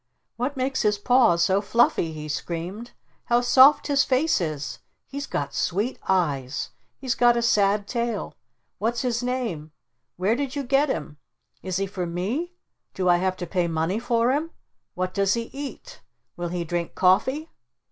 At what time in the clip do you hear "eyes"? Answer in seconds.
6.07-6.71